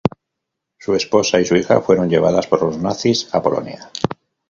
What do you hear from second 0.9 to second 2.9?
esposa y su hija fueron llevadas por los